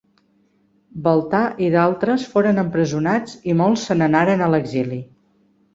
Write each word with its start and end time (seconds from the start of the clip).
Baltà 1.07 1.41
i 1.67 1.69
d'altres 1.75 2.25
foren 2.33 2.63
empresonats 2.63 3.39
i 3.53 3.57
molts 3.63 3.87
se 3.91 4.01
n'anaren 4.03 4.45
a 4.47 4.51
l'exili. 4.57 5.01